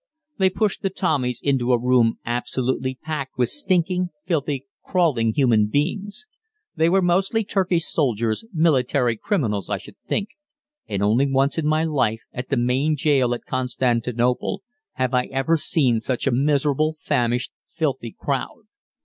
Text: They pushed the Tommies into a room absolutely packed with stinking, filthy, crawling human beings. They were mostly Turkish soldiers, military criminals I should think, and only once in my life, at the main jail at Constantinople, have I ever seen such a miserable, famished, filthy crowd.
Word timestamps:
They 0.39 0.49
pushed 0.49 0.81
the 0.81 0.89
Tommies 0.89 1.39
into 1.43 1.73
a 1.73 1.79
room 1.79 2.17
absolutely 2.25 2.97
packed 3.03 3.37
with 3.37 3.49
stinking, 3.49 4.09
filthy, 4.25 4.65
crawling 4.83 5.35
human 5.35 5.67
beings. 5.67 6.25
They 6.75 6.89
were 6.89 7.03
mostly 7.03 7.43
Turkish 7.43 7.85
soldiers, 7.85 8.43
military 8.51 9.15
criminals 9.15 9.69
I 9.69 9.77
should 9.77 9.97
think, 10.09 10.29
and 10.87 11.03
only 11.03 11.31
once 11.31 11.59
in 11.59 11.67
my 11.67 11.83
life, 11.83 12.23
at 12.33 12.49
the 12.49 12.57
main 12.57 12.95
jail 12.95 13.35
at 13.35 13.45
Constantinople, 13.45 14.63
have 14.93 15.13
I 15.13 15.25
ever 15.25 15.55
seen 15.55 15.99
such 15.99 16.25
a 16.25 16.31
miserable, 16.31 16.97
famished, 16.99 17.51
filthy 17.67 18.15
crowd. 18.19 18.63